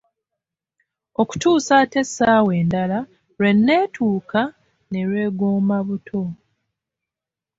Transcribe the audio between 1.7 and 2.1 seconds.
ate